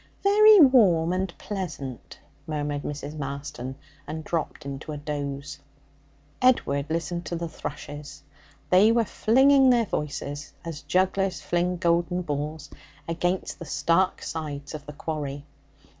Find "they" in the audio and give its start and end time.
8.71-8.91